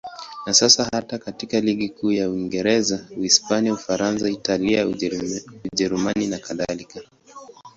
Na 0.45 0.53
sasa 0.53 0.83
hata 0.91 1.17
katika 1.17 1.59
ligi 1.59 1.89
kuu 1.89 2.13
za 2.15 2.29
Uingereza, 2.29 3.05
Hispania, 3.15 3.73
Ufaransa, 3.73 4.29
Italia, 4.29 4.87
Ujerumani 5.73 6.27
nakadhalika. 6.27 7.01